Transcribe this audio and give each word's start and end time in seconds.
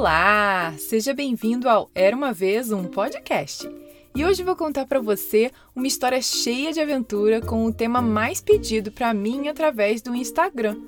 Olá! 0.00 0.72
Seja 0.78 1.12
bem-vindo 1.12 1.68
ao 1.68 1.90
Era 1.94 2.16
uma 2.16 2.32
Vez 2.32 2.72
um 2.72 2.84
Podcast. 2.84 3.70
E 4.14 4.24
hoje 4.24 4.42
vou 4.42 4.56
contar 4.56 4.86
para 4.86 4.98
você 4.98 5.50
uma 5.76 5.86
história 5.86 6.22
cheia 6.22 6.72
de 6.72 6.80
aventura 6.80 7.42
com 7.42 7.66
o 7.66 7.72
tema 7.72 8.00
mais 8.00 8.40
pedido 8.40 8.90
para 8.90 9.12
mim 9.12 9.48
através 9.48 10.00
do 10.00 10.14
Instagram. 10.14 10.78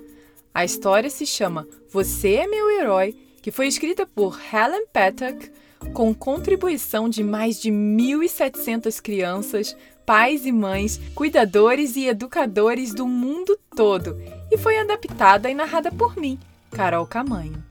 A 0.54 0.64
história 0.64 1.10
se 1.10 1.26
chama 1.26 1.68
Você 1.90 2.36
é 2.36 2.46
Meu 2.46 2.70
Herói, 2.70 3.14
que 3.42 3.50
foi 3.50 3.66
escrita 3.66 4.06
por 4.06 4.40
Helen 4.50 4.86
Patak, 4.90 5.52
com 5.92 6.14
contribuição 6.14 7.06
de 7.06 7.22
mais 7.22 7.60
de 7.60 7.70
1.700 7.70 8.98
crianças, 9.02 9.76
pais 10.06 10.46
e 10.46 10.52
mães, 10.52 10.98
cuidadores 11.14 11.96
e 11.96 12.06
educadores 12.06 12.94
do 12.94 13.06
mundo 13.06 13.58
todo, 13.76 14.18
e 14.50 14.56
foi 14.56 14.78
adaptada 14.78 15.50
e 15.50 15.54
narrada 15.54 15.92
por 15.92 16.16
mim, 16.16 16.38
Carol 16.70 17.06
Camanho. 17.06 17.62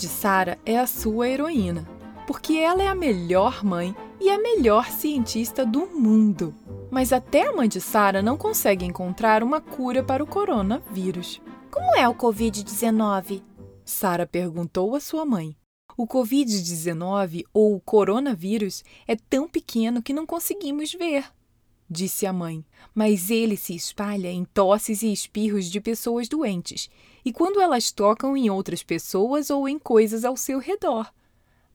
De 0.00 0.08
Sara 0.08 0.58
é 0.64 0.78
a 0.78 0.86
sua 0.86 1.28
heroína, 1.28 1.86
porque 2.26 2.54
ela 2.54 2.82
é 2.82 2.88
a 2.88 2.94
melhor 2.94 3.62
mãe 3.62 3.94
e 4.18 4.30
a 4.30 4.38
melhor 4.38 4.86
cientista 4.86 5.66
do 5.66 5.88
mundo. 5.88 6.54
Mas 6.90 7.12
até 7.12 7.46
a 7.46 7.52
mãe 7.52 7.68
de 7.68 7.82
Sara 7.82 8.22
não 8.22 8.38
consegue 8.38 8.86
encontrar 8.86 9.42
uma 9.42 9.60
cura 9.60 10.02
para 10.02 10.24
o 10.24 10.26
coronavírus. 10.26 11.38
Como 11.70 11.94
é 11.94 12.08
o 12.08 12.14
Covid-19? 12.14 13.42
Sara 13.84 14.26
perguntou 14.26 14.96
à 14.96 15.00
sua 15.00 15.26
mãe. 15.26 15.54
O 15.98 16.06
Covid-19 16.06 17.44
ou 17.52 17.76
o 17.76 17.80
coronavírus 17.80 18.82
é 19.06 19.14
tão 19.14 19.46
pequeno 19.46 20.02
que 20.02 20.14
não 20.14 20.24
conseguimos 20.24 20.94
ver, 20.94 21.26
disse 21.90 22.24
a 22.24 22.32
mãe, 22.32 22.64
mas 22.94 23.30
ele 23.30 23.56
se 23.56 23.74
espalha 23.74 24.30
em 24.30 24.44
tosses 24.44 25.02
e 25.02 25.12
espirros 25.12 25.66
de 25.66 25.80
pessoas 25.80 26.28
doentes 26.28 26.88
e 27.24 27.32
quando 27.32 27.60
elas 27.60 27.90
tocam 27.90 28.36
em 28.36 28.48
outras 28.48 28.82
pessoas 28.82 29.50
ou 29.50 29.68
em 29.68 29.78
coisas 29.78 30.24
ao 30.24 30.36
seu 30.36 30.58
redor. 30.58 31.12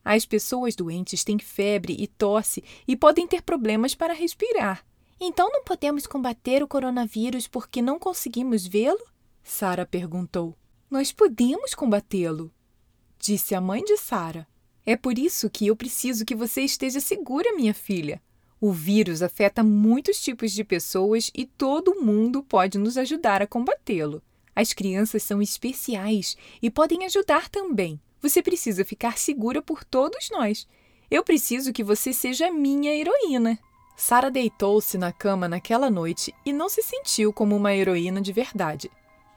As 0.03 0.25
pessoas 0.25 0.75
doentes 0.75 1.23
têm 1.23 1.37
febre 1.37 1.95
e 1.99 2.07
tosse 2.07 2.63
e 2.87 2.95
podem 2.95 3.27
ter 3.27 3.41
problemas 3.41 3.93
para 3.93 4.13
respirar. 4.13 4.85
Então 5.19 5.49
não 5.51 5.63
podemos 5.63 6.05
combater 6.07 6.63
o 6.63 6.67
coronavírus 6.67 7.47
porque 7.47 7.81
não 7.81 7.99
conseguimos 7.99 8.65
vê-lo? 8.65 9.03
Sara 9.43 9.85
perguntou. 9.85 10.55
Nós 10.89 11.11
podemos 11.11 11.73
combatê-lo, 11.73 12.53
disse 13.19 13.55
a 13.55 13.59
mãe 13.59 13.83
de 13.83 13.97
Sara. 13.97 14.47
É 14.85 14.95
por 14.95 15.17
isso 15.17 15.49
que 15.49 15.65
eu 15.65 15.75
preciso 15.75 16.23
que 16.23 16.35
você 16.35 16.61
esteja 16.61 16.99
segura, 16.99 17.55
minha 17.55 17.73
filha. 17.73 18.21
O 18.65 18.71
vírus 18.71 19.21
afeta 19.21 19.61
muitos 19.61 20.19
tipos 20.19 20.51
de 20.51 20.63
pessoas 20.63 21.29
e 21.35 21.45
todo 21.45 22.01
mundo 22.01 22.41
pode 22.41 22.79
nos 22.79 22.97
ajudar 22.97 23.39
a 23.39 23.45
combatê-lo. 23.45 24.23
As 24.55 24.73
crianças 24.73 25.21
são 25.21 25.39
especiais 25.39 26.35
e 26.59 26.71
podem 26.71 27.05
ajudar 27.05 27.47
também. 27.47 28.01
Você 28.23 28.41
precisa 28.41 28.83
ficar 28.83 29.19
segura 29.19 29.61
por 29.61 29.83
todos 29.83 30.31
nós. 30.31 30.67
Eu 31.11 31.23
preciso 31.23 31.71
que 31.71 31.83
você 31.83 32.11
seja 32.11 32.49
minha 32.49 32.91
heroína. 32.91 33.59
Sara 33.95 34.31
deitou-se 34.31 34.97
na 34.97 35.11
cama 35.11 35.47
naquela 35.47 35.91
noite 35.91 36.33
e 36.43 36.51
não 36.51 36.67
se 36.67 36.81
sentiu 36.81 37.31
como 37.31 37.55
uma 37.55 37.71
heroína 37.71 38.19
de 38.19 38.33
verdade. 38.33 38.89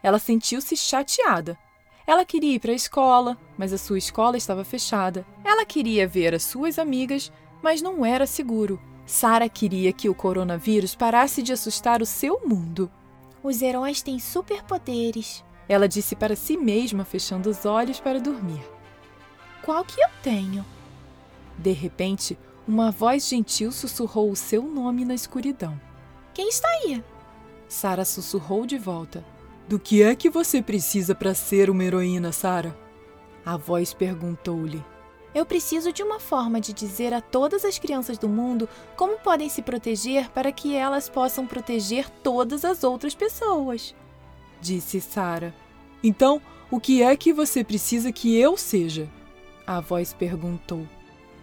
Ela 0.03 0.19
sentiu-se 0.19 0.75
chateada. 0.75 1.59
Ela 2.07 2.25
queria 2.25 2.55
ir 2.55 2.61
para 2.61 2.73
a 2.73 2.75
escola, 2.75 3.37
mas 3.59 3.75
a 3.75 3.77
sua 3.77 3.99
escola 3.99 4.39
estava 4.39 4.65
fechada. 4.65 5.27
Ela 5.45 5.67
queria 5.67 6.09
ver 6.09 6.35
as 6.35 6.45
suas 6.45 6.79
amigas, 6.79 7.31
mas 7.61 7.83
não 7.83 8.07
era 8.07 8.27
seguro. 8.27 8.81
Sara 9.09 9.49
queria 9.49 9.91
que 9.91 10.07
o 10.07 10.15
coronavírus 10.15 10.95
parasse 10.95 11.43
de 11.43 11.51
assustar 11.51 12.03
o 12.03 12.07
seu 12.07 12.43
mundo. 12.47 12.91
Os 13.43 13.63
heróis 13.63 14.03
têm 14.03 14.19
superpoderes. 14.19 15.43
Ela 15.67 15.89
disse 15.89 16.15
para 16.15 16.37
si 16.37 16.59
mesma, 16.59 17.07
fechando 17.07 17.49
os 17.49 17.65
olhos 17.65 17.99
para 17.99 18.21
dormir. 18.21 18.61
Qual 19.63 19.83
que 19.83 19.99
eu 19.99 20.09
tenho? 20.23 20.63
De 21.57 21.73
repente, 21.73 22.39
uma 22.67 22.91
voz 22.91 23.27
gentil 23.27 23.73
sussurrou 23.73 24.31
o 24.31 24.37
seu 24.37 24.63
nome 24.63 25.07
na 25.07 25.15
escuridão. 25.15 25.81
Quem 26.35 26.51
está 26.51 26.69
aí? 26.69 27.03
Sara 27.67 28.05
sussurrou 28.05 28.67
de 28.67 28.77
volta. 28.77 29.25
Do 29.67 29.79
que 29.79 30.03
é 30.03 30.15
que 30.15 30.29
você 30.29 30.61
precisa 30.61 31.15
para 31.15 31.33
ser 31.33 31.71
uma 31.71 31.83
heroína, 31.83 32.31
Sara? 32.31 32.77
A 33.43 33.57
voz 33.57 33.95
perguntou-lhe. 33.95 34.85
Eu 35.35 35.45
preciso 35.45 35.93
de 35.93 36.03
uma 36.03 36.19
forma 36.19 36.61
de 36.61 36.73
dizer 36.73 37.13
a 37.13 37.21
todas 37.21 37.65
as 37.65 37.79
crianças 37.79 38.19
do 38.19 38.29
mundo 38.29 38.69
como 38.97 39.19
podem 39.19 39.49
se 39.49 39.63
proteger 39.63 40.31
para 40.31 40.51
que 40.51 40.75
elas 40.75 41.09
possam 41.09 41.47
proteger 41.47 42.09
todas 42.23 42.65
as 42.65 42.83
outras 42.83 43.15
pessoas, 43.15 43.95
disse 44.61 45.01
Sara. 45.01 45.55
Então, 46.03 46.41
o 46.71 46.81
que 46.81 47.03
é 47.03 47.17
que 47.17 47.33
você 47.33 47.63
precisa 47.63 48.13
que 48.13 48.37
eu 48.39 48.57
seja? 48.57 49.09
A 49.67 49.81
voz 49.81 50.13
perguntou. 50.13 50.87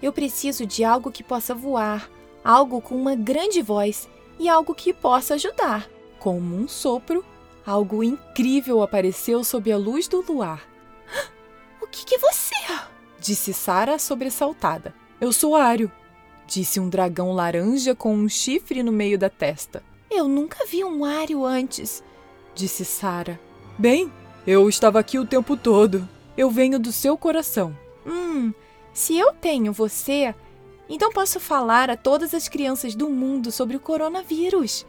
Eu 0.01 0.11
preciso 0.11 0.65
de 0.65 0.83
algo 0.83 1.11
que 1.11 1.23
possa 1.23 1.53
voar, 1.53 2.09
algo 2.43 2.81
com 2.81 2.95
uma 2.95 3.15
grande 3.15 3.61
voz 3.61 4.09
e 4.39 4.49
algo 4.49 4.73
que 4.73 4.93
possa 4.93 5.35
ajudar. 5.35 5.87
Como 6.19 6.55
um 6.55 6.67
sopro, 6.67 7.23
Algo 7.65 8.03
incrível 8.03 8.83
apareceu 8.83 9.43
sob 9.43 9.71
a 9.71 9.77
luz 9.77 10.07
do 10.07 10.21
luar. 10.21 10.67
O 11.81 11.87
que, 11.87 12.03
que 12.03 12.17
você 12.17 12.55
é? 12.71 12.94
Disse 13.25 13.53
Sara 13.53 13.97
sobressaltada. 13.97 14.93
Eu 15.19 15.33
sou 15.33 15.55
Ario, 15.55 15.91
disse 16.45 16.79
um 16.79 16.87
dragão 16.87 17.31
laranja 17.31 17.95
com 17.95 18.13
um 18.15 18.29
chifre 18.29 18.83
no 18.83 18.91
meio 18.91 19.17
da 19.17 19.31
testa. 19.31 19.81
Eu 20.11 20.27
nunca 20.27 20.63
vi 20.67 20.83
um 20.83 21.03
Ario 21.03 21.43
antes, 21.43 22.03
disse 22.53 22.85
Sara. 22.85 23.39
Bem, 23.79 24.13
eu 24.45 24.69
estava 24.69 24.99
aqui 24.99 25.17
o 25.17 25.25
tempo 25.25 25.57
todo. 25.57 26.07
Eu 26.37 26.51
venho 26.51 26.77
do 26.77 26.91
seu 26.91 27.17
coração. 27.17 27.75
Hum, 28.05 28.53
se 28.93 29.17
eu 29.17 29.33
tenho 29.33 29.73
você, 29.73 30.35
então 30.87 31.11
posso 31.11 31.39
falar 31.39 31.89
a 31.89 31.97
todas 31.97 32.31
as 32.31 32.47
crianças 32.47 32.93
do 32.93 33.09
mundo 33.09 33.51
sobre 33.51 33.75
o 33.75 33.79
coronavírus, 33.79 34.85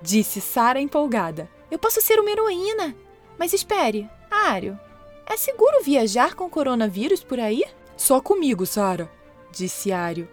disse 0.00 0.40
Sara 0.40 0.80
empolgada. 0.80 1.50
Eu 1.70 1.78
posso 1.78 2.00
ser 2.00 2.18
uma 2.18 2.30
heroína. 2.30 2.96
Mas 3.38 3.52
espere, 3.52 4.08
Ario, 4.30 4.80
é 5.26 5.36
seguro 5.36 5.82
viajar 5.82 6.34
com 6.34 6.48
coronavírus 6.48 7.22
por 7.22 7.40
aí? 7.40 7.64
Só 7.96 8.20
comigo, 8.20 8.66
Sara, 8.66 9.10
disse 9.50 9.92
Ario. 9.92 10.28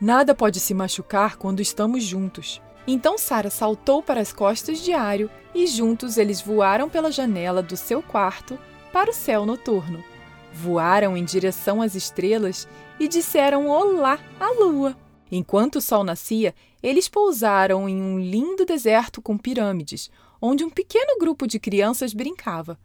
Nada 0.00 0.34
pode 0.34 0.58
se 0.58 0.74
machucar 0.74 1.36
quando 1.36 1.60
estamos 1.60 2.02
juntos. 2.02 2.60
Então 2.86 3.16
Sara 3.16 3.50
saltou 3.50 4.02
para 4.02 4.20
as 4.20 4.32
costas 4.32 4.80
de 4.80 4.92
Ario 4.92 5.30
e 5.54 5.66
juntos 5.66 6.16
eles 6.16 6.40
voaram 6.40 6.88
pela 6.88 7.12
janela 7.12 7.62
do 7.62 7.76
seu 7.76 8.02
quarto 8.02 8.58
para 8.92 9.10
o 9.10 9.14
céu 9.14 9.46
noturno. 9.46 10.02
Voaram 10.52 11.16
em 11.16 11.24
direção 11.24 11.80
às 11.80 11.94
estrelas 11.94 12.66
e 12.98 13.06
disseram 13.06 13.68
olá 13.68 14.18
à 14.40 14.50
lua. 14.50 14.96
Enquanto 15.30 15.76
o 15.76 15.80
sol 15.80 16.04
nascia, 16.04 16.54
eles 16.82 17.08
pousaram 17.08 17.88
em 17.88 18.02
um 18.02 18.18
lindo 18.18 18.66
deserto 18.66 19.22
com 19.22 19.38
pirâmides, 19.38 20.10
onde 20.40 20.64
um 20.64 20.68
pequeno 20.68 21.18
grupo 21.18 21.46
de 21.46 21.58
crianças 21.58 22.12
brincava. 22.12 22.78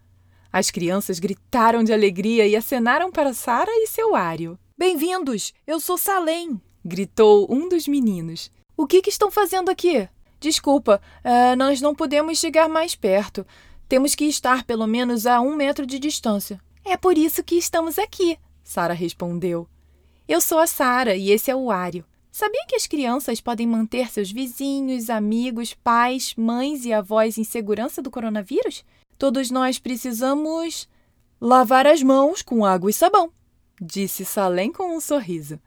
As 0.52 0.72
crianças 0.72 1.20
gritaram 1.20 1.84
de 1.84 1.92
alegria 1.92 2.48
e 2.48 2.56
acenaram 2.56 3.12
para 3.12 3.34
Sara 3.34 3.72
e 3.72 3.88
seu 3.88 4.16
Ario. 4.16 4.58
Bem-vindos! 4.78 5.54
Eu 5.66 5.80
sou 5.80 5.98
Salem! 5.98 6.62
gritou 6.86 7.48
um 7.50 7.68
dos 7.68 7.88
meninos. 7.88 8.50
O 8.76 8.88
que, 8.88 9.02
que 9.02 9.10
estão 9.10 9.30
fazendo 9.30 9.70
aqui? 9.70 10.08
Desculpa, 10.40 11.02
uh, 11.20 11.56
nós 11.58 11.82
não 11.82 11.94
podemos 11.94 12.40
chegar 12.40 12.70
mais 12.70 12.96
perto. 12.96 13.46
Temos 13.90 14.16
que 14.16 14.26
estar 14.26 14.64
pelo 14.64 14.88
menos 14.88 15.26
a 15.26 15.42
um 15.42 15.56
metro 15.56 15.86
de 15.86 16.00
distância. 16.00 16.62
É 16.86 16.96
por 16.96 17.18
isso 17.18 17.44
que 17.44 17.56
estamos 17.56 18.00
aqui, 18.00 18.38
Sara 18.64 18.94
respondeu. 18.94 19.68
Eu 20.28 20.40
sou 20.40 20.60
a 20.60 20.68
Sara 20.68 21.16
e 21.16 21.32
esse 21.32 21.52
é 21.52 21.56
o 21.56 21.70
Ario. 21.70 22.06
Sabia 22.32 22.66
que 22.68 22.76
as 22.76 22.86
crianças 22.86 23.42
podem 23.42 23.66
manter 23.66 24.10
seus 24.10 24.32
vizinhos, 24.32 25.10
amigos, 25.10 25.74
pais, 25.74 26.36
mães 26.36 26.86
e 26.86 26.94
avós 26.94 27.38
em 27.38 27.44
segurança 27.44 28.02
do 28.02 28.12
coronavírus? 28.12 28.86
Todos 29.18 29.50
nós 29.50 29.80
precisamos 29.80 30.88
lavar 31.40 31.88
as 31.88 32.04
mãos 32.04 32.42
com 32.42 32.66
água 32.66 32.90
e 32.90 32.94
sabão, 32.94 33.32
disse 33.82 34.24
Salem 34.24 34.72
com 34.72 34.96
um 34.96 35.00
sorriso. 35.00 35.60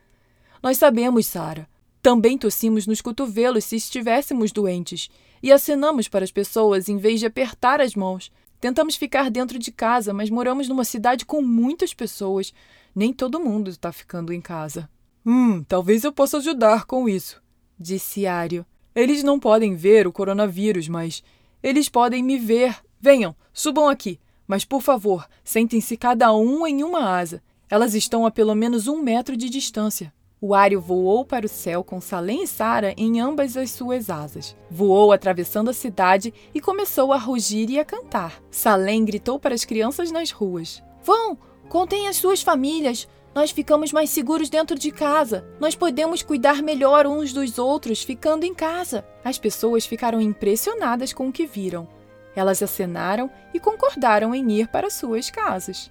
Nós 0.62 0.76
sabemos, 0.78 1.26
Sara. 1.26 1.68
Também 2.02 2.38
tossimos 2.38 2.86
nos 2.86 3.00
cotovelos 3.00 3.64
se 3.64 3.76
estivéssemos 3.76 4.52
doentes 4.52 5.10
e 5.42 5.52
acenamos 5.52 6.08
para 6.08 6.24
as 6.24 6.32
pessoas 6.32 6.88
em 6.88 6.96
vez 6.96 7.20
de 7.20 7.26
apertar 7.26 7.80
as 7.80 7.94
mãos. 7.94 8.30
Tentamos 8.60 8.96
ficar 8.96 9.30
dentro 9.30 9.58
de 9.58 9.72
casa, 9.72 10.12
mas 10.12 10.30
moramos 10.30 10.68
numa 10.68 10.84
cidade 10.84 11.24
com 11.26 11.42
muitas 11.42 11.92
pessoas. 11.92 12.52
Nem 12.94 13.12
todo 13.12 13.40
mundo 13.40 13.70
está 13.70 13.92
ficando 13.92 14.32
em 14.32 14.40
casa. 14.40 14.88
Hum, 15.24 15.62
talvez 15.64 16.04
eu 16.04 16.12
possa 16.12 16.38
ajudar 16.38 16.84
com 16.84 17.08
isso, 17.08 17.42
disse 17.78 18.26
Ario. 18.26 18.64
Eles 18.94 19.22
não 19.22 19.38
podem 19.38 19.74
ver 19.76 20.06
o 20.06 20.12
coronavírus, 20.12 20.88
mas 20.88 21.22
eles 21.62 21.88
podem 21.88 22.22
me 22.22 22.38
ver. 22.38 22.76
Venham, 23.00 23.34
subam 23.52 23.88
aqui. 23.88 24.20
Mas, 24.46 24.64
por 24.64 24.82
favor, 24.82 25.26
sentem-se 25.44 25.96
cada 25.96 26.34
um 26.34 26.66
em 26.66 26.82
uma 26.82 27.16
asa. 27.16 27.42
Elas 27.70 27.94
estão 27.94 28.26
a 28.26 28.30
pelo 28.30 28.54
menos 28.54 28.88
um 28.88 29.00
metro 29.00 29.36
de 29.36 29.48
distância. 29.48 30.12
O 30.40 30.54
Ario 30.54 30.80
voou 30.80 31.24
para 31.24 31.46
o 31.46 31.48
céu 31.48 31.84
com 31.84 32.00
Salem 32.00 32.42
e 32.42 32.46
Sara 32.46 32.94
em 32.96 33.20
ambas 33.20 33.56
as 33.56 33.70
suas 33.70 34.10
asas. 34.10 34.56
Voou 34.70 35.12
atravessando 35.12 35.70
a 35.70 35.74
cidade 35.74 36.34
e 36.54 36.60
começou 36.60 37.12
a 37.12 37.16
rugir 37.16 37.70
e 37.70 37.78
a 37.78 37.84
cantar. 37.84 38.42
Salem 38.50 39.04
gritou 39.04 39.38
para 39.38 39.54
as 39.54 39.64
crianças 39.64 40.10
nas 40.10 40.30
ruas: 40.30 40.82
Vão, 41.02 41.38
contem 41.68 42.08
as 42.08 42.16
suas 42.16 42.42
famílias. 42.42 43.06
Nós 43.34 43.52
ficamos 43.52 43.92
mais 43.92 44.10
seguros 44.10 44.50
dentro 44.50 44.76
de 44.76 44.90
casa. 44.90 45.46
Nós 45.60 45.76
podemos 45.76 46.22
cuidar 46.22 46.62
melhor 46.62 47.06
uns 47.06 47.32
dos 47.32 47.58
outros 47.58 48.02
ficando 48.02 48.44
em 48.44 48.52
casa. 48.52 49.06
As 49.22 49.38
pessoas 49.38 49.86
ficaram 49.86 50.20
impressionadas 50.20 51.12
com 51.12 51.28
o 51.28 51.32
que 51.32 51.46
viram. 51.46 51.86
Elas 52.34 52.62
acenaram 52.62 53.30
e 53.52 53.60
concordaram 53.60 54.34
em 54.34 54.52
ir 54.52 54.68
para 54.68 54.90
suas 54.90 55.30
casas. 55.30 55.90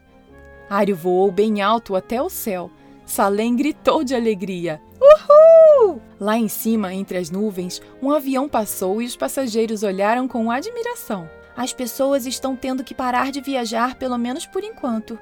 Ario 0.70 0.96
voou 0.96 1.32
bem 1.32 1.62
alto 1.62 1.96
até 1.96 2.22
o 2.22 2.30
céu 2.30 2.72
Salem 3.10 3.56
gritou 3.56 4.04
de 4.04 4.14
alegria. 4.14 4.80
Uhul! 5.02 6.00
Lá 6.20 6.38
em 6.38 6.48
cima, 6.48 6.94
entre 6.94 7.18
as 7.18 7.32
nuvens, 7.32 7.82
um 8.00 8.12
avião 8.12 8.48
passou 8.48 9.02
e 9.02 9.06
os 9.06 9.16
passageiros 9.16 9.82
olharam 9.82 10.28
com 10.28 10.52
admiração. 10.52 11.28
As 11.58 11.74
pessoas 11.74 12.28
estão 12.28 12.56
tendo 12.56 12.84
que 12.84 12.94
parar 12.94 13.32
de 13.32 13.42
viajar, 13.42 13.96
pelo 13.96 14.16
menos 14.16 14.46
por 14.46 14.64
enquanto, 14.64 15.18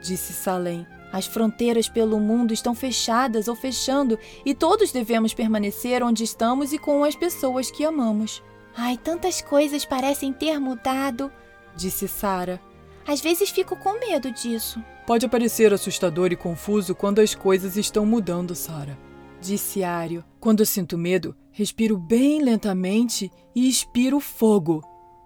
disse 0.00 0.32
Salem. 0.32 0.86
As 1.12 1.26
fronteiras 1.26 1.88
pelo 1.88 2.20
mundo 2.20 2.54
estão 2.54 2.72
fechadas 2.72 3.48
ou 3.48 3.56
fechando 3.56 4.16
e 4.46 4.54
todos 4.54 4.92
devemos 4.92 5.34
permanecer 5.34 6.04
onde 6.04 6.22
estamos 6.22 6.72
e 6.72 6.78
com 6.78 7.02
as 7.02 7.16
pessoas 7.16 7.68
que 7.68 7.84
amamos. 7.84 8.44
Ai, 8.76 8.96
tantas 8.96 9.40
coisas 9.40 9.84
parecem 9.84 10.32
ter 10.32 10.58
mudado, 10.58 11.30
disse 11.76 12.08
Sara. 12.08 12.60
Às 13.06 13.20
vezes 13.20 13.50
fico 13.50 13.76
com 13.76 13.98
medo 13.98 14.30
disso. 14.30 14.82
Pode 15.06 15.28
parecer 15.28 15.72
assustador 15.72 16.32
e 16.32 16.36
confuso 16.36 16.94
quando 16.94 17.20
as 17.20 17.34
coisas 17.34 17.76
estão 17.76 18.06
mudando, 18.06 18.54
Sara. 18.54 18.98
Disse 19.40 19.84
Ario. 19.84 20.24
Quando 20.40 20.64
sinto 20.64 20.96
medo, 20.96 21.36
respiro 21.52 21.98
bem 21.98 22.42
lentamente 22.42 23.30
e 23.54 23.68
expiro 23.68 24.18
fogo. 24.18 24.82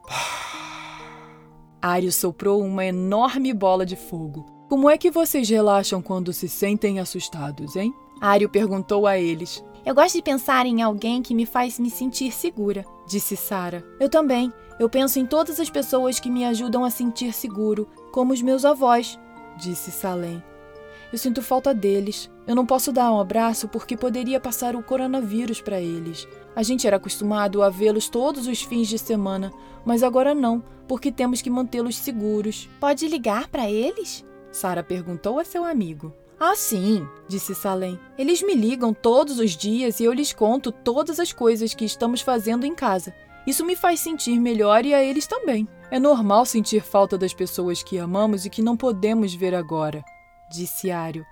Ario 1.81 2.11
soprou 2.11 2.61
uma 2.61 2.85
enorme 2.85 3.55
bola 3.55 3.87
de 3.87 3.95
fogo. 3.95 4.45
Como 4.69 4.91
é 4.91 4.99
que 4.99 5.11
vocês 5.11 5.49
relaxam 5.49 6.03
quando 6.03 6.33
se 6.33 6.49
sentem 6.49 6.99
assustados, 6.99 7.77
hein? 7.77 7.95
Ario 8.21 8.49
perguntou 8.49 9.07
a 9.07 9.17
eles. 9.17 9.65
Eu 9.87 9.95
gosto 9.95 10.17
de 10.17 10.23
pensar 10.23 10.67
em 10.67 10.83
alguém 10.83 11.23
que 11.23 11.35
me 11.35 11.47
faz 11.47 11.79
me 11.79 11.89
sentir 11.89 12.33
segura, 12.33 12.85
disse 13.09 13.37
Sara. 13.37 13.85
Eu 13.99 14.09
também. 14.09 14.53
Eu 14.79 14.89
penso 14.89 15.19
em 15.19 15.27
todas 15.27 15.59
as 15.59 15.69
pessoas 15.69 16.21
que 16.21 16.31
me 16.31 16.45
ajudam 16.45 16.85
a 16.85 16.91
sentir 16.91 17.33
seguro, 17.33 17.89
como 18.13 18.33
os 18.33 18.41
meus 18.41 18.65
avós, 18.65 19.19
disse 19.57 19.91
Salem. 19.91 20.41
Eu 21.11 21.19
sinto 21.19 21.43
falta 21.43 21.75
deles. 21.75 22.31
Eu 22.47 22.55
não 22.55 22.67
posso 22.67 22.93
dar 22.93 23.11
um 23.11 23.19
abraço 23.19 23.67
porque 23.67 23.97
poderia 23.97 24.39
passar 24.39 24.77
o 24.77 24.83
coronavírus 24.83 25.61
para 25.61 25.81
eles. 25.81 26.29
A 26.55 26.63
gente 26.63 26.87
era 26.87 26.97
acostumado 26.97 27.63
a 27.63 27.71
vê-los 27.71 28.09
todos 28.09 28.47
os 28.47 28.63
fins 28.63 28.89
de 28.89 28.99
semana, 28.99 29.51
mas 29.85 30.03
agora 30.03 30.35
não, 30.35 30.63
porque 30.87 31.11
temos 31.11 31.41
que 31.41 31.51
mantê-los 31.51 31.97
seguros. 31.97 32.69
Pode 32.79 33.09
ligar 33.09 33.49
para 33.49 33.71
eles? 33.71 34.25
Sara 34.53 34.83
perguntou 34.83 35.39
a 35.39 35.45
seu 35.45 35.65
amigo. 35.65 36.13
Ah, 36.41 36.55
sim, 36.55 37.07
disse 37.27 37.55
Salem. 37.55 37.99
Eles 38.17 38.43
me 38.43 38.55
ligam 38.55 38.95
todos 38.95 39.39
os 39.41 39.57
dias 39.57 39.99
e 39.99 40.05
eu 40.05 40.13
lhes 40.13 40.33
conto 40.33 40.71
todas 40.71 41.19
as 41.19 41.33
coisas 41.33 41.75
que 41.75 41.85
estamos 41.85 42.21
fazendo 42.21 42.65
em 42.65 42.75
casa. 42.75 43.13
Isso 43.47 43.65
me 43.65 43.75
faz 43.75 44.01
sentir 44.01 44.39
melhor 44.39 44.85
e 44.85 44.95
a 44.95 45.03
eles 45.03 45.27
também. 45.27 45.67
É 45.91 45.99
normal 45.99 46.45
sentir 46.45 46.83
falta 46.83 47.19
das 47.19 47.35
pessoas 47.35 47.83
que 47.83 47.99
amamos 47.99 48.45
e 48.45 48.51
que 48.51 48.63
não 48.63 48.77
podemos 48.77 49.35
ver 49.35 49.55
agora, 49.55 50.05
disse 50.51 50.91
Ario. 50.91 51.27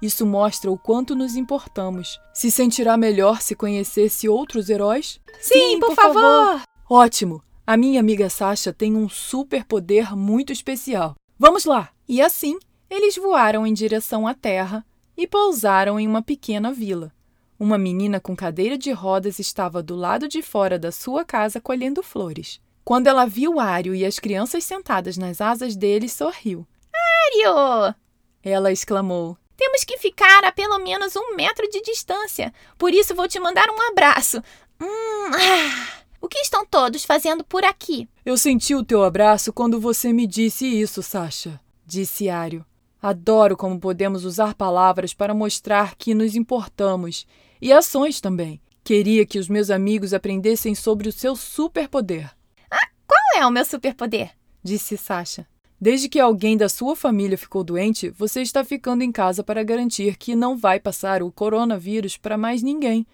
Isso 0.00 0.24
mostra 0.24 0.70
o 0.70 0.78
quanto 0.78 1.14
nos 1.14 1.36
importamos. 1.36 2.20
Se 2.32 2.50
sentirá 2.50 2.96
melhor 2.96 3.40
se 3.40 3.54
conhecesse 3.54 4.28
outros 4.28 4.68
heróis? 4.70 5.20
Sim, 5.40 5.72
Sim 5.72 5.80
por, 5.80 5.88
por 5.88 5.96
favor. 5.96 6.22
favor! 6.22 6.62
Ótimo! 6.88 7.42
A 7.66 7.76
minha 7.76 7.98
amiga 7.98 8.30
Sasha 8.30 8.72
tem 8.72 8.94
um 8.94 9.08
superpoder 9.08 10.16
muito 10.16 10.52
especial. 10.52 11.14
Vamos 11.38 11.64
lá! 11.64 11.88
E 12.08 12.22
assim, 12.22 12.58
eles 12.90 13.16
voaram 13.16 13.66
em 13.66 13.72
direção 13.72 14.26
à 14.26 14.34
Terra 14.34 14.84
e 15.16 15.26
pousaram 15.26 15.98
em 15.98 16.06
uma 16.06 16.22
pequena 16.22 16.72
vila. 16.72 17.12
Uma 17.58 17.78
menina 17.78 18.20
com 18.20 18.36
cadeira 18.36 18.76
de 18.76 18.92
rodas 18.92 19.38
estava 19.38 19.82
do 19.82 19.96
lado 19.96 20.28
de 20.28 20.42
fora 20.42 20.78
da 20.78 20.92
sua 20.92 21.24
casa 21.24 21.60
colhendo 21.60 22.02
flores. 22.02 22.60
Quando 22.84 23.06
ela 23.06 23.26
viu 23.26 23.58
Ario 23.58 23.94
e 23.94 24.04
as 24.04 24.18
crianças 24.18 24.62
sentadas 24.62 25.16
nas 25.16 25.40
asas 25.40 25.74
dele, 25.74 26.08
sorriu. 26.08 26.66
Ario! 26.94 27.94
Ela 28.42 28.70
exclamou. 28.70 29.36
Temos 29.56 29.84
que 29.84 29.96
ficar 29.98 30.44
a 30.44 30.52
pelo 30.52 30.78
menos 30.78 31.16
um 31.16 31.34
metro 31.34 31.66
de 31.68 31.80
distância. 31.80 32.52
Por 32.76 32.92
isso 32.92 33.14
vou 33.14 33.26
te 33.26 33.40
mandar 33.40 33.68
um 33.70 33.90
abraço. 33.90 34.42
Hum, 34.80 35.30
ah. 35.34 36.04
O 36.20 36.28
que 36.28 36.38
estão 36.38 36.66
todos 36.66 37.04
fazendo 37.04 37.42
por 37.42 37.64
aqui? 37.64 38.08
Eu 38.24 38.36
senti 38.36 38.74
o 38.74 38.84
teu 38.84 39.02
abraço 39.02 39.52
quando 39.52 39.80
você 39.80 40.12
me 40.12 40.26
disse 40.26 40.66
isso, 40.66 41.02
Sasha, 41.02 41.58
disse 41.86 42.28
Ario. 42.28 42.64
Adoro 43.06 43.56
como 43.56 43.78
podemos 43.78 44.24
usar 44.24 44.52
palavras 44.52 45.14
para 45.14 45.32
mostrar 45.32 45.94
que 45.94 46.12
nos 46.12 46.34
importamos 46.34 47.24
e 47.62 47.72
ações 47.72 48.20
também. 48.20 48.60
Queria 48.82 49.24
que 49.24 49.38
os 49.38 49.48
meus 49.48 49.70
amigos 49.70 50.12
aprendessem 50.12 50.74
sobre 50.74 51.08
o 51.08 51.12
seu 51.12 51.36
superpoder. 51.36 52.34
Ah, 52.68 52.88
qual 53.06 53.40
é 53.40 53.46
o 53.46 53.50
meu 53.52 53.64
superpoder? 53.64 54.32
Disse 54.60 54.96
Sasha. 54.96 55.46
Desde 55.80 56.08
que 56.08 56.18
alguém 56.18 56.56
da 56.56 56.68
sua 56.68 56.96
família 56.96 57.38
ficou 57.38 57.62
doente, 57.62 58.10
você 58.10 58.42
está 58.42 58.64
ficando 58.64 59.04
em 59.04 59.12
casa 59.12 59.44
para 59.44 59.62
garantir 59.62 60.16
que 60.16 60.34
não 60.34 60.56
vai 60.58 60.80
passar 60.80 61.22
o 61.22 61.30
coronavírus 61.30 62.16
para 62.16 62.36
mais 62.36 62.60
ninguém, 62.60 63.06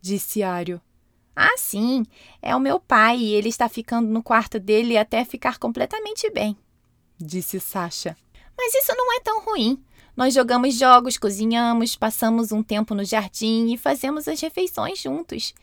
disse 0.00 0.42
Ario. 0.42 0.80
Ah, 1.36 1.56
sim. 1.56 2.04
É 2.42 2.56
o 2.56 2.58
meu 2.58 2.80
pai 2.80 3.18
e 3.18 3.32
ele 3.32 3.48
está 3.48 3.68
ficando 3.68 4.08
no 4.08 4.24
quarto 4.24 4.58
dele 4.58 4.98
até 4.98 5.24
ficar 5.24 5.56
completamente 5.56 6.28
bem, 6.30 6.56
disse 7.16 7.60
Sasha. 7.60 8.16
Mas 8.56 8.74
isso 8.74 8.94
não 8.96 9.14
é 9.14 9.20
tão 9.20 9.40
ruim. 9.44 9.82
Nós 10.16 10.32
jogamos 10.32 10.74
jogos, 10.74 11.18
cozinhamos, 11.18 11.94
passamos 11.94 12.50
um 12.50 12.62
tempo 12.62 12.94
no 12.94 13.04
jardim 13.04 13.72
e 13.72 13.76
fazemos 13.76 14.26
as 14.26 14.40
refeições 14.40 14.98
juntos. 14.98 15.54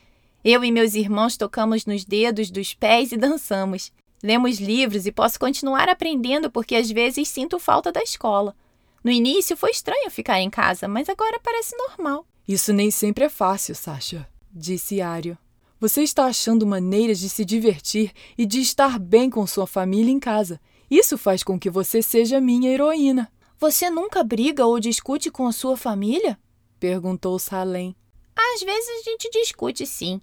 Eu 0.43 0.63
e 0.63 0.71
meus 0.71 0.93
irmãos 0.93 1.37
tocamos 1.37 1.85
nos 1.85 2.05
dedos 2.05 2.51
dos 2.51 2.73
pés 2.73 3.11
e 3.11 3.17
dançamos. 3.17 3.91
Lemos 4.21 4.59
livros 4.59 5.05
e 5.05 5.11
posso 5.11 5.39
continuar 5.39 5.89
aprendendo 5.89 6.51
porque 6.51 6.75
às 6.75 6.91
vezes 6.91 7.27
sinto 7.27 7.59
falta 7.59 7.91
da 7.91 8.03
escola. 8.03 8.55
No 9.03 9.11
início 9.11 9.57
foi 9.57 9.71
estranho 9.71 10.09
ficar 10.11 10.39
em 10.39 10.49
casa, 10.49 10.87
mas 10.87 11.09
agora 11.09 11.39
parece 11.43 11.75
normal. 11.75 12.25
Isso 12.47 12.71
nem 12.71 12.91
sempre 12.91 13.25
é 13.25 13.29
fácil, 13.29 13.73
Sasha, 13.73 14.27
disse 14.51 15.01
Ario. 15.01 15.37
Você 15.79 16.01
está 16.01 16.25
achando 16.25 16.65
maneiras 16.65 17.19
de 17.19 17.27
se 17.27 17.43
divertir 17.43 18.11
e 18.37 18.45
de 18.45 18.61
estar 18.61 18.97
bem 18.97 19.29
com 19.29 19.45
sua 19.45 19.67
família 19.67 20.11
em 20.11 20.19
casa. 20.19 20.61
Isso 20.89 21.17
faz 21.17 21.43
com 21.43 21.59
que 21.59 21.69
você 21.69 22.01
seja 22.01 22.41
minha 22.41 22.69
heroína. 22.69 23.31
Você 23.59 23.89
nunca 23.89 24.23
briga 24.23 24.65
ou 24.65 24.79
discute 24.79 25.31
com 25.31 25.47
a 25.47 25.51
sua 25.51 25.77
família? 25.77 26.37
perguntou 26.79 27.39
Salem. 27.39 27.95
Às 28.35 28.61
vezes 28.61 28.89
a 28.89 29.09
gente 29.09 29.29
discute, 29.29 29.85
sim, 29.85 30.19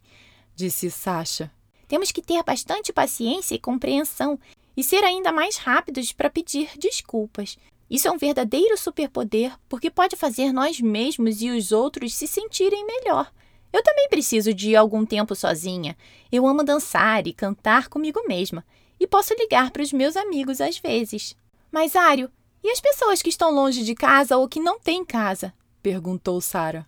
disse 0.55 0.91
Sasha. 0.91 1.51
Temos 1.89 2.13
que 2.13 2.23
ter 2.23 2.43
bastante 2.43 2.93
paciência 2.93 3.55
e 3.55 3.59
compreensão 3.59 4.39
e 4.77 4.85
ser 4.85 5.03
ainda 5.03 5.33
mais 5.33 5.57
rápidos 5.57 6.13
para 6.13 6.31
pedir 6.31 6.71
desculpas. 6.79 7.57
Isso 7.89 8.07
é 8.07 8.11
um 8.11 8.19
verdadeiro 8.19 8.77
superpoder 8.77 9.53
porque 9.69 9.91
pode 9.91 10.17
fazer 10.17 10.53
nós 10.53 10.81
mesmos 10.81 11.41
e 11.43 11.51
os 11.51 11.73
outros 11.73 12.15
se 12.15 12.27
sentirem 12.27 12.87
melhor. 12.87 13.33
Eu 13.73 13.83
também 13.83 14.09
preciso 14.09 14.53
de 14.53 14.77
algum 14.77 15.07
tempo 15.07 15.35
sozinha. 15.35 15.97
Eu 16.31 16.47
amo 16.47 16.63
dançar 16.63 17.27
e 17.27 17.33
cantar 17.33 17.89
comigo 17.89 18.23
mesma 18.29 18.65
e 19.01 19.07
posso 19.07 19.35
ligar 19.35 19.71
para 19.71 19.83
os 19.83 19.93
meus 19.93 20.17
amigos 20.17 20.61
às 20.61 20.79
vezes. 20.79 21.35
Mas, 21.73 21.97
Ario, 21.97 22.31
e 22.63 22.71
as 22.71 22.81
pessoas 22.81 23.23
que 23.23 23.31
estão 23.31 23.51
longe 23.51 23.83
de 23.83 23.95
casa 23.95 24.37
ou 24.37 24.47
que 24.47 24.61
não 24.61 24.79
têm 24.79 25.05
casa? 25.05 25.55
perguntou 25.83 26.41
Sara. 26.41 26.87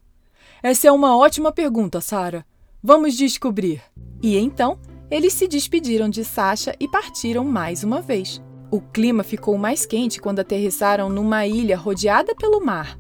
Essa 0.62 0.88
é 0.88 0.92
uma 0.92 1.16
ótima 1.16 1.50
pergunta, 1.50 2.00
Sara. 2.00 2.45
Vamos 2.83 3.16
descobrir. 3.16 3.83
E 4.23 4.37
então, 4.37 4.78
eles 5.11 5.33
se 5.33 5.49
despediram 5.49 6.09
de 6.09 6.25
Sasha 6.25 6.76
e 6.78 6.87
partiram 6.87 7.45
mais 7.45 7.83
uma 7.83 8.00
vez. 8.00 8.40
O 8.71 8.81
clima 8.81 9.23
ficou 9.23 9.57
mais 9.59 9.85
quente 9.87 10.21
quando 10.21 10.40
aterrissaram 10.40 11.09
numa 11.09 11.47
ilha 11.47 11.76
rodeada 11.76 12.35
pelo 12.35 12.64
mar. 12.64 12.99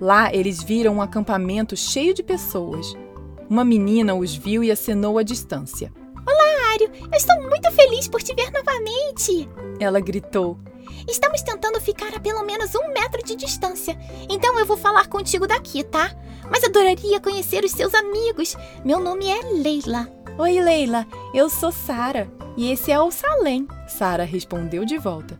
Lá, 0.00 0.34
eles 0.34 0.62
viram 0.62 0.96
um 0.96 1.02
acampamento 1.02 1.76
cheio 1.76 2.12
de 2.12 2.22
pessoas. 2.22 2.94
Uma 3.48 3.64
menina 3.64 4.14
os 4.14 4.34
viu 4.34 4.64
e 4.64 4.70
acenou 4.70 5.18
à 5.18 5.22
distância. 5.22 5.92
Estou 7.12 7.42
muito 7.42 7.70
feliz 7.72 8.08
por 8.08 8.22
te 8.22 8.34
ver 8.34 8.50
novamente! 8.50 9.48
Ela 9.78 10.00
gritou. 10.00 10.58
Estamos 11.08 11.42
tentando 11.42 11.80
ficar 11.80 12.14
a 12.14 12.20
pelo 12.20 12.44
menos 12.44 12.74
um 12.74 12.92
metro 12.92 13.22
de 13.22 13.36
distância. 13.36 13.98
Então 14.28 14.58
eu 14.58 14.64
vou 14.64 14.76
falar 14.76 15.08
contigo 15.08 15.46
daqui, 15.46 15.82
tá? 15.84 16.10
Mas 16.50 16.64
adoraria 16.64 17.20
conhecer 17.20 17.64
os 17.64 17.72
seus 17.72 17.94
amigos. 17.94 18.56
Meu 18.84 18.98
nome 18.98 19.28
é 19.28 19.40
Leila. 19.42 20.08
Oi, 20.38 20.60
Leila. 20.60 21.06
Eu 21.34 21.48
sou 21.50 21.70
Sara. 21.70 22.30
E 22.56 22.70
esse 22.70 22.90
é 22.90 23.00
o 23.00 23.10
Salem. 23.10 23.66
Sara 23.86 24.24
respondeu 24.24 24.84
de 24.84 24.98
volta. 24.98 25.38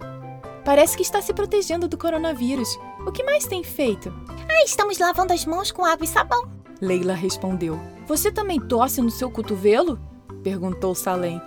Parece 0.64 0.97
que 0.97 1.02
está 1.02 1.21
se 1.21 1.33
protegendo 1.33 1.88
do 1.88 1.99
coronavírus. 1.99 2.79
O 3.07 3.11
que 3.11 3.25
mais 3.25 3.47
tem 3.47 3.64
feito? 3.64 4.12
Ah, 4.49 4.64
estamos 4.64 4.99
lavando 4.99 5.33
as 5.33 5.45
mãos 5.45 5.73
com 5.73 5.85
água 5.85 6.05
e 6.05 6.09
sabão. 6.09 6.50
Leila 6.81 7.14
respondeu. 7.14 7.81
Você 8.07 8.31
também 8.31 8.61
tosse 8.61 9.00
no 9.00 9.11
seu 9.11 9.31
cotovelo? 9.31 9.99
Perguntou 10.43 10.95
Salem. 10.95 11.41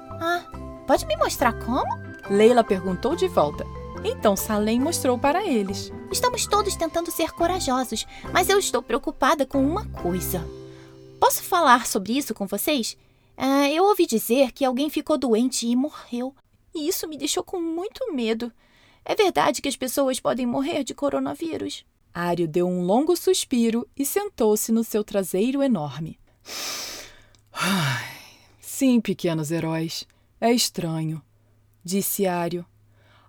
Pode 0.87 1.05
me 1.07 1.17
mostrar 1.17 1.53
como? 1.53 1.97
Leila 2.29 2.63
perguntou 2.63 3.15
de 3.15 3.27
volta. 3.27 3.65
Então 4.03 4.35
Salem 4.35 4.79
mostrou 4.79 5.17
para 5.17 5.43
eles. 5.43 5.91
Estamos 6.11 6.45
todos 6.45 6.75
tentando 6.75 7.09
ser 7.09 7.31
corajosos, 7.31 8.05
mas 8.31 8.49
eu 8.49 8.59
estou 8.59 8.83
preocupada 8.83 9.45
com 9.45 9.65
uma 9.65 9.85
coisa. 9.85 10.47
Posso 11.19 11.41
falar 11.41 11.87
sobre 11.87 12.13
isso 12.13 12.35
com 12.35 12.45
vocês? 12.45 12.95
Ah, 13.35 13.67
eu 13.69 13.83
ouvi 13.85 14.05
dizer 14.05 14.51
que 14.51 14.63
alguém 14.63 14.89
ficou 14.89 15.17
doente 15.17 15.67
e 15.67 15.75
morreu. 15.75 16.35
E 16.73 16.87
isso 16.87 17.07
me 17.07 17.17
deixou 17.17 17.43
com 17.43 17.59
muito 17.59 18.13
medo. 18.13 18.51
É 19.03 19.15
verdade 19.15 19.61
que 19.61 19.69
as 19.69 19.75
pessoas 19.75 20.19
podem 20.19 20.45
morrer 20.45 20.83
de 20.83 20.93
coronavírus? 20.93 21.83
Ário 22.13 22.47
deu 22.47 22.67
um 22.67 22.83
longo 22.83 23.15
suspiro 23.15 23.87
e 23.97 24.05
sentou-se 24.05 24.71
no 24.71 24.83
seu 24.83 25.03
traseiro 25.03 25.63
enorme. 25.63 26.19
Sim, 28.59 29.01
pequenos 29.01 29.51
heróis. 29.51 30.05
É 30.39 30.51
estranho, 30.51 31.21
disse 31.83 32.27
Ário. 32.27 32.65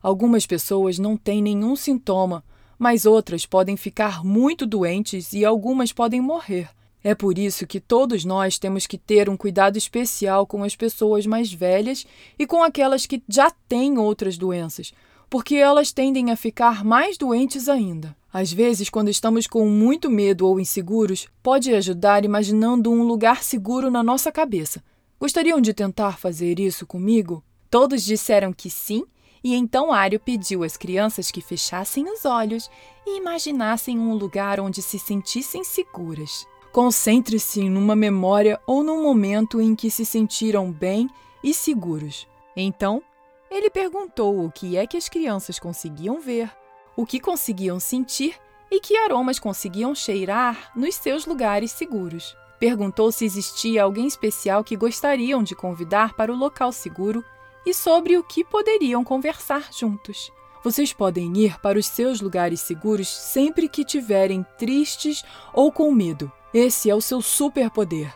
Algumas 0.03 0.47
pessoas 0.47 0.99
não 0.99 1.17
têm 1.17 1.41
nenhum 1.41 1.77
sintoma, 1.77 2.45
mas 2.79 3.07
outras 3.07 3.47
podem 3.47 3.77
ficar 3.77 4.25
muito 4.25 4.67
doentes 4.67 5.33
e 5.33 5.45
algumas 5.45 5.93
podem 5.93 6.21
morrer. 6.21 6.69
É 7.03 7.15
por 7.15 7.39
isso 7.39 7.67
que 7.67 7.79
todos 7.79 8.25
nós 8.25 8.59
temos 8.59 8.87
que 8.87 8.99
ter 8.99 9.29
um 9.29 9.37
cuidado 9.37 9.77
especial 9.77 10.45
com 10.47 10.65
as 10.65 10.75
pessoas 10.75 11.25
mais 11.25 11.53
velhas 11.53 12.05
e 12.37 12.45
com 12.47 12.63
aquelas 12.65 13.07
que 13.07 13.23
já 13.29 13.51
têm 13.69 13.97
outras 13.97 14.37
doenças, 14.37 14.93
porque 15.31 15.55
elas 15.55 15.93
tendem 15.93 16.33
a 16.33 16.37
ficar 16.37 16.85
mais 16.85 17.17
doentes 17.17 17.69
ainda. 17.69 18.17
Às 18.33 18.53
vezes, 18.53 18.91
quando 18.91 19.09
estamos 19.09 19.47
com 19.47 19.69
muito 19.69 20.11
medo 20.11 20.47
ou 20.47 20.59
inseguros, 20.59 21.29
pode 21.43 21.73
ajudar 21.73 22.25
imaginando 22.25 22.91
um 22.91 23.05
lugar 23.05 23.45
seguro 23.45 23.91
na 23.91 24.03
nossa 24.03 24.33
cabeça. 24.33 24.83
Gostariam 25.19 25.61
de 25.63 25.73
tentar 25.73 26.19
fazer 26.19 26.61
isso 26.61 26.87
comigo? 26.87 27.43
Todos 27.71 28.05
disseram 28.05 28.53
que 28.53 28.69
sim 28.69 29.05
e 29.43 29.55
então 29.55 29.93
Ario 29.93 30.21
pediu 30.21 30.63
às 30.63 30.77
crianças 30.77 31.31
que 31.31 31.41
fechassem 31.41 32.05
os 32.11 32.25
olhos 32.25 32.69
e 33.07 33.17
imaginassem 33.17 33.99
um 33.99 34.13
lugar 34.15 34.61
onde 34.61 34.83
se 34.83 34.99
sentissem 34.99 35.65
seguras. 35.65 36.47
Concentre-se 36.73 37.69
numa 37.69 37.97
memória 37.97 38.61
ou 38.67 38.83
num 38.83 39.03
momento 39.03 39.61
em 39.61 39.75
que 39.75 39.91
se 39.91 40.05
sentiram 40.05 40.71
bem 40.71 41.09
e 41.43 41.55
seguros. 41.55 42.29
Então, 42.55 43.03
ele 43.51 43.71
perguntou 43.71 44.45
o 44.45 44.51
que 44.51 44.77
é 44.77 44.87
que 44.87 44.97
as 44.97 45.09
crianças 45.09 45.59
conseguiam 45.59 46.21
ver, 46.21 46.51
o 46.95 47.07
que 47.07 47.21
conseguiam 47.21 47.81
sentir 47.81 48.35
e 48.71 48.81
que 48.81 48.97
aromas 48.97 49.39
conseguiam 49.39 49.95
cheirar 49.95 50.73
nos 50.77 50.97
seus 50.97 51.25
lugares 51.25 51.71
seguros. 51.71 52.37
Perguntou 52.59 53.13
se 53.13 53.25
existia 53.25 53.83
alguém 53.83 54.07
especial 54.07 54.65
que 54.65 54.77
gostariam 54.77 55.43
de 55.43 55.55
convidar 55.55 56.15
para 56.15 56.33
o 56.33 56.37
local 56.37 56.73
seguro 56.73 57.23
e 57.67 57.75
sobre 57.75 58.17
o 58.17 58.25
que 58.25 58.45
poderiam 58.45 59.05
conversar 59.05 59.73
juntos. 59.73 60.33
Vocês 60.65 60.93
podem 60.93 61.33
ir 61.37 61.61
para 61.61 61.79
os 61.79 61.87
seus 61.87 62.21
lugares 62.21 62.61
seguros 62.61 63.09
sempre 63.09 63.69
que 63.69 63.85
tiverem 63.85 64.45
tristes 64.59 65.23
ou 65.53 65.71
com 65.71 65.93
medo. 65.93 66.33
Esse 66.53 66.89
é 66.89 66.95
o 66.95 67.01
seu 67.01 67.21
superpoder. 67.21 68.13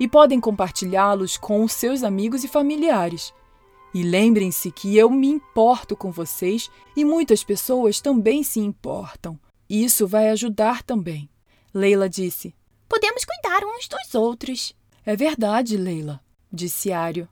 E 0.00 0.08
podem 0.08 0.40
compartilhá-los 0.40 1.36
com 1.36 1.62
os 1.62 1.72
seus 1.72 2.02
amigos 2.02 2.42
e 2.42 2.48
familiares. 2.48 3.32
E 3.94 4.02
lembrem-se 4.02 4.70
que 4.72 4.96
eu 4.96 5.10
me 5.10 5.28
importo 5.28 5.94
com 5.94 6.10
vocês 6.10 6.70
e 6.96 7.04
muitas 7.04 7.44
pessoas 7.44 8.00
também 8.00 8.42
se 8.42 8.58
importam. 8.58 9.38
Isso 9.68 10.06
vai 10.06 10.30
ajudar 10.30 10.82
também. 10.82 11.28
Leila 11.72 12.08
disse: 12.08 12.54
Podemos 12.92 13.24
cuidar 13.24 13.64
uns 13.64 13.88
dos 13.88 14.14
outros. 14.14 14.76
É 15.06 15.16
verdade, 15.16 15.78
Leila, 15.78 16.20
disse 16.52 16.92
Ario. 16.92 17.26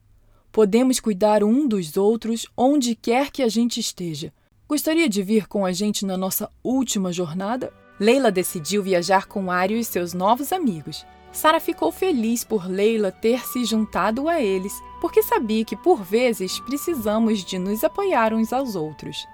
Podemos 0.51 0.99
cuidar 0.99 1.45
um 1.45 1.69
dos 1.69 1.99
outros 1.99 2.47
onde 2.57 2.95
quer 2.95 3.31
que 3.31 3.43
a 3.43 3.49
gente 3.49 3.79
esteja. 3.79 4.33
Gostaria 4.67 5.07
de 5.07 5.23
vir 5.23 5.47
com 5.47 5.67
a 5.67 5.71
gente 5.71 6.07
na 6.07 6.17
nossa 6.17 6.51
última 6.65 7.13
jornada? 7.13 7.71
Leila 8.01 8.33
decidiu 8.33 8.83
viajar 8.83 9.27
com 9.27 9.51
Ario 9.51 9.77
e 9.77 9.85
seus 9.85 10.15
novos 10.15 10.51
amigos. 10.51 11.05
Sara 11.31 11.61
ficou 11.61 11.93
feliz 11.93 12.43
por 12.43 12.67
Leila 12.67 13.13
ter 13.13 13.47
se 13.47 13.63
juntado 13.67 14.31
a 14.31 14.41
eles, 14.41 14.73
porque 14.99 15.23
sabia 15.23 15.63
que 15.63 15.77
por 15.77 16.03
vezes 16.03 16.59
precisamos 16.61 17.45
de 17.45 17.59
nos 17.59 17.85
apoiar 17.85 18.33
uns 18.33 18.51
aos 18.51 18.75
outros. 18.75 19.29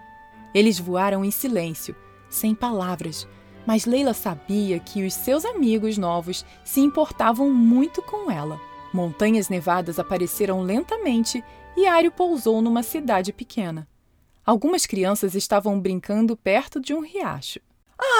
Eles 0.52 0.76
voaram 0.76 1.24
em 1.24 1.30
silêncio, 1.30 1.94
sem 2.28 2.52
palavras, 2.52 3.28
mas 3.66 3.84
Leila 3.84 4.14
sabia 4.14 4.78
que 4.78 5.04
os 5.04 5.12
seus 5.12 5.44
amigos 5.44 5.98
novos 5.98 6.44
se 6.64 6.80
importavam 6.80 7.52
muito 7.52 8.00
com 8.00 8.30
ela. 8.30 8.60
Montanhas 8.92 9.48
nevadas 9.48 9.98
apareceram 9.98 10.62
lentamente 10.62 11.42
e 11.76 11.86
Ario 11.86 12.10
pousou 12.10 12.62
numa 12.62 12.82
cidade 12.82 13.32
pequena. 13.32 13.86
Algumas 14.44 14.86
crianças 14.86 15.34
estavam 15.34 15.78
brincando 15.80 16.36
perto 16.36 16.80
de 16.80 16.94
um 16.94 17.00
riacho. 17.00 17.60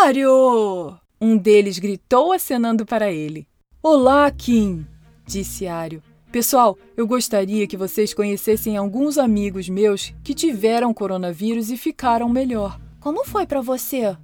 Ario! 0.02 0.98
Um 1.20 1.38
deles 1.38 1.78
gritou 1.78 2.32
acenando 2.32 2.84
para 2.84 3.12
ele. 3.12 3.46
Olá, 3.82 4.30
Kim! 4.30 4.84
disse 5.24 5.66
Ario. 5.66 6.02
Pessoal, 6.30 6.76
eu 6.96 7.06
gostaria 7.06 7.66
que 7.66 7.76
vocês 7.76 8.12
conhecessem 8.12 8.76
alguns 8.76 9.16
amigos 9.16 9.68
meus 9.68 10.12
que 10.22 10.34
tiveram 10.34 10.92
coronavírus 10.92 11.70
e 11.70 11.76
ficaram 11.76 12.28
melhor. 12.28 12.78
Como 13.00 13.24
foi 13.24 13.46
para 13.46 13.60
você? 13.62 14.16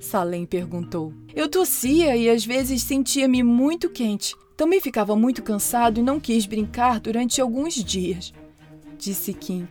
Salem 0.00 0.46
perguntou. 0.46 1.12
Eu 1.34 1.48
tossia 1.48 2.16
e 2.16 2.28
às 2.28 2.44
vezes 2.44 2.82
sentia-me 2.82 3.42
muito 3.42 3.90
quente. 3.90 4.34
Também 4.56 4.80
ficava 4.80 5.14
muito 5.14 5.42
cansado 5.42 6.00
e 6.00 6.02
não 6.02 6.18
quis 6.18 6.46
brincar 6.46 7.00
durante 7.00 7.40
alguns 7.40 7.74
dias, 7.74 8.32
disse 8.96 9.32
Kim. 9.32 9.68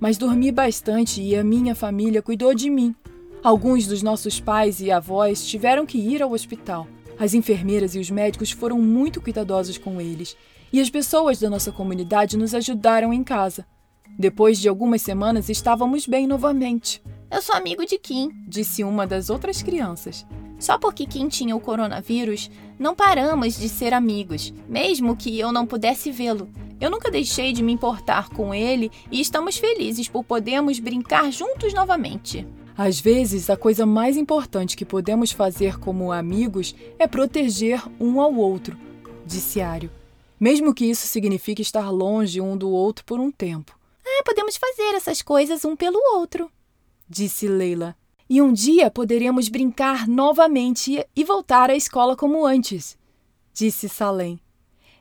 Mas 0.00 0.16
dormi 0.16 0.52
bastante 0.52 1.20
e 1.20 1.34
a 1.34 1.42
minha 1.42 1.74
família 1.74 2.22
cuidou 2.22 2.54
de 2.54 2.70
mim. 2.70 2.94
Alguns 3.42 3.86
dos 3.86 4.02
nossos 4.02 4.38
pais 4.38 4.80
e 4.80 4.90
avós 4.90 5.46
tiveram 5.46 5.86
que 5.86 5.98
ir 5.98 6.22
ao 6.22 6.32
hospital. 6.32 6.86
As 7.18 7.34
enfermeiras 7.34 7.94
e 7.94 7.98
os 7.98 8.10
médicos 8.10 8.50
foram 8.50 8.78
muito 8.78 9.20
cuidadosos 9.20 9.78
com 9.78 10.00
eles, 10.00 10.36
e 10.72 10.80
as 10.80 10.88
pessoas 10.88 11.40
da 11.40 11.50
nossa 11.50 11.72
comunidade 11.72 12.36
nos 12.36 12.54
ajudaram 12.54 13.12
em 13.12 13.24
casa. 13.24 13.66
Depois 14.18 14.58
de 14.58 14.68
algumas 14.68 15.02
semanas, 15.02 15.48
estávamos 15.48 16.06
bem 16.06 16.26
novamente. 16.26 17.02
Eu 17.30 17.40
sou 17.40 17.54
amigo 17.54 17.86
de 17.86 17.96
Kim, 17.96 18.32
disse 18.44 18.82
uma 18.82 19.06
das 19.06 19.30
outras 19.30 19.62
crianças. 19.62 20.26
Só 20.58 20.76
porque 20.76 21.06
Kim 21.06 21.28
tinha 21.28 21.54
o 21.54 21.60
coronavírus, 21.60 22.50
não 22.76 22.92
paramos 22.92 23.56
de 23.56 23.68
ser 23.68 23.94
amigos, 23.94 24.52
mesmo 24.68 25.16
que 25.16 25.38
eu 25.38 25.52
não 25.52 25.64
pudesse 25.64 26.10
vê-lo. 26.10 26.50
Eu 26.80 26.90
nunca 26.90 27.08
deixei 27.08 27.52
de 27.52 27.62
me 27.62 27.72
importar 27.72 28.30
com 28.30 28.52
ele 28.52 28.90
e 29.12 29.20
estamos 29.20 29.56
felizes 29.56 30.08
por 30.08 30.24
podermos 30.24 30.80
brincar 30.80 31.30
juntos 31.30 31.72
novamente. 31.72 32.44
Às 32.76 32.98
vezes, 32.98 33.48
a 33.48 33.56
coisa 33.56 33.86
mais 33.86 34.16
importante 34.16 34.76
que 34.76 34.84
podemos 34.84 35.30
fazer 35.30 35.78
como 35.78 36.10
amigos 36.10 36.74
é 36.98 37.06
proteger 37.06 37.80
um 38.00 38.20
ao 38.20 38.34
outro, 38.34 38.76
disse 39.24 39.60
Ario. 39.60 39.90
Mesmo 40.38 40.74
que 40.74 40.86
isso 40.86 41.06
signifique 41.06 41.62
estar 41.62 41.90
longe 41.90 42.40
um 42.40 42.56
do 42.56 42.70
outro 42.70 43.04
por 43.04 43.20
um 43.20 43.30
tempo. 43.30 43.78
Ah, 44.04 44.22
podemos 44.24 44.56
fazer 44.56 44.96
essas 44.96 45.22
coisas 45.22 45.64
um 45.64 45.76
pelo 45.76 45.98
outro, 46.16 46.50
disse 47.10 47.48
Leila. 47.48 47.96
E 48.28 48.40
um 48.40 48.52
dia 48.52 48.88
poderemos 48.88 49.48
brincar 49.48 50.06
novamente 50.06 51.04
e 51.16 51.24
voltar 51.24 51.68
à 51.68 51.74
escola 51.74 52.16
como 52.16 52.46
antes, 52.46 52.96
disse 53.52 53.88
Salem. 53.88 54.38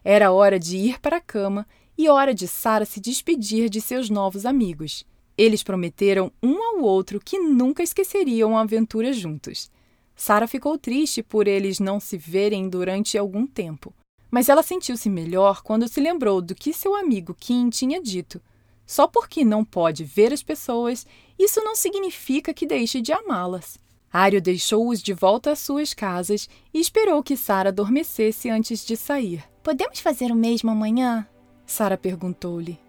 Era 0.04 0.32
hora 0.32 0.60
de 0.60 0.78
ir 0.78 1.00
para 1.00 1.18
a 1.18 1.22
cama 1.22 1.68
e 1.96 2.10
hora 2.10 2.34
de 2.34 2.48
Sara 2.48 2.86
se 2.86 3.00
despedir 3.00 3.70
de 3.70 3.80
seus 3.80 4.10
novos 4.10 4.48
amigos. 4.48 5.06
Eles 5.38 5.62
prometeram 5.62 6.32
um 6.42 6.62
ao 6.64 6.82
outro 6.82 7.20
que 7.24 7.38
nunca 7.38 7.84
esqueceriam 7.84 8.58
a 8.58 8.62
aventura 8.62 9.14
juntos. 9.14 9.70
Sara 10.16 10.48
ficou 10.48 10.78
triste 10.78 11.22
por 11.22 11.48
eles 11.48 11.80
não 11.80 12.00
se 12.00 12.18
verem 12.18 12.68
durante 12.68 13.18
algum 13.18 13.46
tempo, 13.46 13.94
mas 14.32 14.50
ela 14.50 14.64
sentiu-se 14.64 15.10
melhor 15.10 15.62
quando 15.62 15.88
se 15.88 16.02
lembrou 16.02 16.42
do 16.42 16.56
que 16.56 16.74
seu 16.74 16.96
amigo 16.96 17.36
Kim 17.40 17.70
tinha 17.70 18.02
dito 18.02 18.42
só 18.90 19.06
porque 19.06 19.46
não 19.46 19.64
pode 19.64 20.04
ver 20.04 20.34
as 20.34 20.42
pessoas, 20.42 21.06
isso 21.40 21.64
não 21.64 21.76
significa 21.76 22.54
que 22.54 22.68
deixe 22.68 23.02
de 23.02 23.14
amá-las. 23.14 23.80
Ario 24.12 24.42
deixou-os 24.42 25.02
de 25.02 25.14
volta 25.14 25.52
às 25.52 25.60
suas 25.60 25.94
casas 25.94 26.50
e 26.74 26.80
esperou 26.80 27.24
que 27.24 27.38
Sara 27.38 27.70
adormecesse 27.70 28.50
antes 28.50 28.86
de 28.86 28.98
sair. 28.98 29.44
Podemos 29.64 30.00
fazer 30.00 30.32
o 30.32 30.36
mesmo 30.36 30.70
amanhã? 30.70 31.28
Sara 31.66 31.98
perguntou-lhe. 31.98 32.80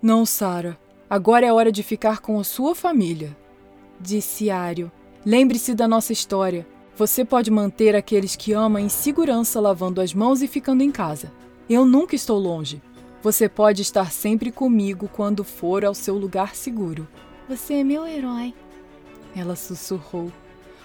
Não, 0.00 0.24
Sara. 0.24 0.78
Agora 1.08 1.46
é 1.46 1.52
hora 1.52 1.72
de 1.72 1.82
ficar 1.82 2.20
com 2.20 2.38
a 2.38 2.44
sua 2.44 2.74
família, 2.74 3.36
disse 4.00 4.48
Ario. 4.48 4.90
Lembre-se 5.24 5.74
da 5.74 5.86
nossa 5.86 6.12
história. 6.12 6.66
Você 6.96 7.24
pode 7.24 7.50
manter 7.50 7.94
aqueles 7.94 8.34
que 8.34 8.52
ama 8.52 8.80
em 8.80 8.88
segurança 8.88 9.60
lavando 9.60 10.00
as 10.00 10.12
mãos 10.14 10.42
e 10.42 10.48
ficando 10.48 10.82
em 10.82 10.90
casa. 10.90 11.32
Eu 11.68 11.84
nunca 11.84 12.14
estou 12.14 12.38
longe. 12.38 12.82
Você 13.22 13.48
pode 13.48 13.82
estar 13.82 14.10
sempre 14.10 14.50
comigo 14.50 15.08
quando 15.08 15.44
for 15.44 15.84
ao 15.84 15.94
seu 15.94 16.16
lugar 16.16 16.54
seguro. 16.54 17.06
Você 17.48 17.74
é 17.74 17.84
meu 17.84 18.06
herói. 18.06 18.54
Ela 19.34 19.56
sussurrou. 19.56 20.30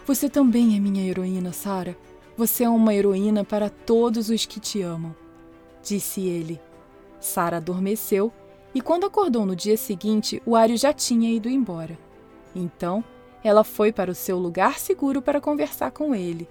Você 0.06 0.30
também 0.30 0.76
é 0.76 0.80
minha 0.80 1.08
heroína, 1.08 1.54
Sara. 1.54 1.96
Você 2.36 2.64
é 2.64 2.70
uma 2.70 2.94
heroína 2.94 3.44
para 3.44 3.70
todos 3.70 4.30
os 4.30 4.46
que 4.46 4.60
te 4.60 4.82
amam, 4.82 5.16
disse 5.84 6.22
ele. 6.22 6.62
Sara 7.20 7.58
adormeceu 7.58 8.32
e 8.74 8.82
quando 8.82 9.06
acordou 9.06 9.46
no 9.46 9.56
dia 9.56 9.76
seguinte, 9.76 10.42
o 10.46 10.56
Ario 10.56 10.78
já 10.78 10.94
tinha 10.94 11.32
ido 11.32 11.50
embora. 11.50 11.98
Então, 12.56 13.04
ela 13.44 13.64
foi 13.64 13.92
para 13.92 14.12
o 14.12 14.16
seu 14.16 14.38
lugar 14.38 14.80
seguro 14.80 15.22
para 15.22 15.42
conversar 15.42 15.92
com 15.92 16.14
ele. 16.14 16.48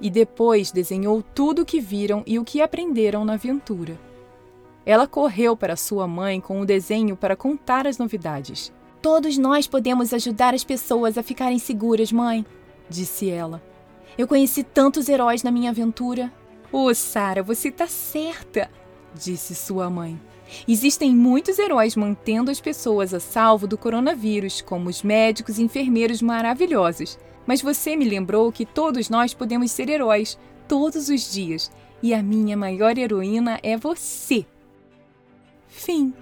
E 0.00 0.10
depois 0.10 0.70
desenhou 0.70 1.22
tudo 1.34 1.62
o 1.62 1.64
que 1.64 1.80
viram 1.80 2.22
e 2.26 2.38
o 2.38 2.44
que 2.44 2.60
aprenderam 2.60 3.24
na 3.24 3.34
aventura. 3.34 3.98
Ela 4.84 5.06
correu 5.06 5.56
para 5.56 5.76
sua 5.76 6.06
mãe 6.06 6.40
com 6.40 6.60
o 6.60 6.66
desenho 6.66 7.16
para 7.16 7.34
contar 7.34 7.86
as 7.86 7.96
novidades. 7.96 8.72
Todos 9.00 9.38
nós 9.38 9.66
podemos 9.66 10.12
ajudar 10.12 10.54
as 10.54 10.64
pessoas 10.64 11.16
a 11.16 11.22
ficarem 11.22 11.58
seguras, 11.58 12.10
mãe, 12.10 12.44
disse 12.88 13.30
ela. 13.30 13.62
Eu 14.16 14.26
conheci 14.26 14.62
tantos 14.62 15.08
heróis 15.08 15.42
na 15.42 15.50
minha 15.50 15.70
aventura. 15.70 16.32
Oh, 16.72 16.92
Sara, 16.94 17.42
você 17.42 17.68
está 17.68 17.86
certa, 17.86 18.70
disse 19.14 19.54
sua 19.54 19.88
mãe. 19.90 20.18
Existem 20.66 21.14
muitos 21.14 21.58
heróis 21.58 21.96
mantendo 21.96 22.50
as 22.50 22.60
pessoas 22.60 23.12
a 23.12 23.20
salvo 23.20 23.66
do 23.66 23.76
coronavírus, 23.76 24.60
como 24.60 24.88
os 24.88 25.02
médicos 25.02 25.58
e 25.58 25.62
enfermeiros 25.62 26.22
maravilhosos. 26.22 27.18
Mas 27.46 27.62
você 27.62 27.96
me 27.96 28.04
lembrou 28.04 28.50
que 28.50 28.64
todos 28.64 29.08
nós 29.08 29.34
podemos 29.34 29.70
ser 29.70 29.88
heróis, 29.88 30.38
todos 30.66 31.08
os 31.08 31.32
dias. 31.32 31.70
E 32.02 32.12
a 32.12 32.22
minha 32.22 32.56
maior 32.56 32.98
heroína 32.98 33.58
é 33.62 33.76
você. 33.76 34.46
Fim. 35.66 36.12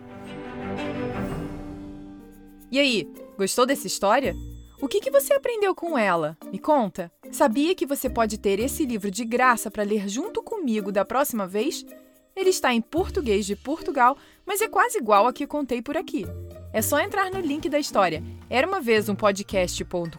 E 2.75 2.81
aí, 2.81 3.09
gostou 3.38 3.64
dessa 3.64 3.87
história? 3.87 4.35
O 4.83 4.88
que, 4.88 4.99
que 4.99 5.09
você 5.09 5.33
aprendeu 5.33 5.76
com 5.76 5.97
ela? 5.97 6.37
Me 6.50 6.59
conta. 6.59 7.09
Sabia 7.31 7.73
que 7.73 7.87
você 7.87 8.11
pode 8.11 8.37
ter 8.37 8.59
esse 8.59 8.85
livro 8.85 9.12
de 9.12 9.25
graça 9.25 9.71
para 9.71 9.85
ler 9.85 10.09
junto 10.09 10.43
comigo 10.43 10.90
da 10.90 11.04
próxima 11.04 11.47
vez? 11.47 11.87
Ele 12.35 12.50
está 12.50 12.75
em 12.75 12.81
português 12.81 13.47
de 13.47 13.54
Portugal, 13.54 14.19
mas 14.45 14.61
é 14.61 14.66
quase 14.66 14.99
igual 14.99 15.28
a 15.28 15.33
que 15.33 15.47
contei 15.47 15.81
por 15.81 15.97
aqui. 15.97 16.26
É 16.73 16.83
só 16.83 16.99
entrar 16.99 17.31
no 17.31 17.38
link 17.38 17.69
da 17.69 17.78
história 17.78 18.21
era 18.50 18.66
uma 18.66 18.81
vez 18.81 19.09
um 19.09 19.14
podcast.com.br 19.14 20.19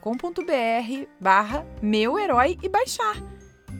barra 1.19 1.67
meu 1.81 2.17
herói 2.17 2.57
e 2.63 2.69
baixar. 2.69 3.21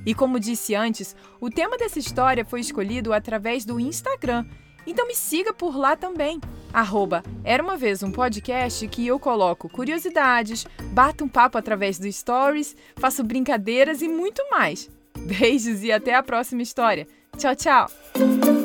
E 0.05 0.13
como 0.13 0.37
disse 0.37 0.75
antes, 0.75 1.15
o 1.39 1.49
tema 1.49 1.77
dessa 1.77 1.97
história 1.97 2.43
foi 2.43 2.59
escolhido 2.59 3.13
através 3.13 3.63
do 3.63 3.79
Instagram. 3.79 4.45
Então 4.85 5.07
me 5.07 5.15
siga 5.15 5.53
por 5.53 5.75
lá 5.75 5.95
também. 5.95 6.39
Arroba 6.73 7.23
Era 7.43 7.63
Uma 7.63 7.77
Vez 7.77 8.03
um 8.03 8.11
Podcast 8.11 8.87
que 8.87 9.07
eu 9.07 9.17
coloco 9.17 9.69
curiosidades, 9.69 10.65
bato 10.91 11.23
um 11.23 11.29
papo 11.29 11.57
através 11.57 11.97
dos 11.97 12.15
stories, 12.15 12.75
faço 12.97 13.23
brincadeiras 13.23 14.01
e 14.01 14.09
muito 14.09 14.43
mais. 14.51 14.89
Beijos 15.17 15.83
e 15.83 15.91
até 15.91 16.13
a 16.13 16.23
próxima 16.23 16.61
história. 16.61 17.07
Tchau, 17.37 17.55
tchau! 17.55 18.64